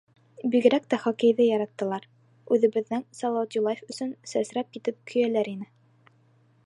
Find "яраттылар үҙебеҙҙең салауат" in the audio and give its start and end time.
1.47-3.59